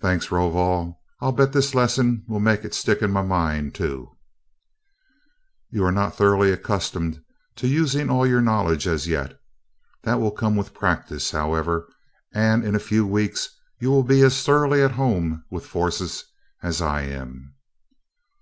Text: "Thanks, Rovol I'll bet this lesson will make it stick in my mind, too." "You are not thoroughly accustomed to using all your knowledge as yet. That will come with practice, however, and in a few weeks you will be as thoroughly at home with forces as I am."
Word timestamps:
"Thanks, 0.00 0.30
Rovol 0.32 0.98
I'll 1.20 1.30
bet 1.32 1.52
this 1.52 1.74
lesson 1.74 2.24
will 2.26 2.40
make 2.40 2.64
it 2.64 2.72
stick 2.72 3.02
in 3.02 3.10
my 3.12 3.20
mind, 3.20 3.74
too." 3.74 4.16
"You 5.68 5.84
are 5.84 5.92
not 5.92 6.16
thoroughly 6.16 6.50
accustomed 6.50 7.22
to 7.56 7.68
using 7.68 8.08
all 8.08 8.26
your 8.26 8.40
knowledge 8.40 8.86
as 8.88 9.06
yet. 9.06 9.38
That 10.04 10.20
will 10.20 10.30
come 10.30 10.56
with 10.56 10.72
practice, 10.72 11.32
however, 11.32 11.86
and 12.32 12.64
in 12.64 12.74
a 12.74 12.78
few 12.80 13.06
weeks 13.06 13.50
you 13.78 13.90
will 13.90 14.04
be 14.04 14.22
as 14.22 14.42
thoroughly 14.42 14.80
at 14.82 14.92
home 14.92 15.44
with 15.50 15.66
forces 15.66 16.24
as 16.62 16.80
I 16.80 17.02
am." 17.02 17.52